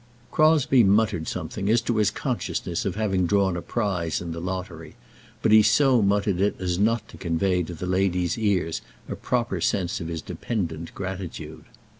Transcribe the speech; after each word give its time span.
Crosbie 0.31 0.83
muttered 0.83 1.27
something 1.27 1.69
as 1.69 1.79
to 1.81 1.97
his 1.97 2.09
consciousness 2.09 2.85
of 2.85 2.95
having 2.95 3.27
drawn 3.27 3.55
a 3.55 3.61
prize 3.61 4.19
in 4.19 4.31
the 4.31 4.41
lottery; 4.41 4.95
but 5.43 5.51
he 5.51 5.61
so 5.61 6.01
muttered 6.01 6.41
it 6.41 6.59
as 6.59 6.79
not 6.79 7.07
to 7.09 7.17
convey 7.17 7.61
to 7.61 7.75
the 7.75 7.85
lady's 7.85 8.35
ears 8.35 8.81
a 9.07 9.15
proper 9.15 9.61
sense 9.61 10.01
of 10.01 10.07
his 10.07 10.23
dependent 10.23 10.91
gratitude. 10.95 11.65